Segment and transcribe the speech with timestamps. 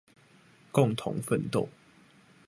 [0.71, 1.67] 共同奮鬥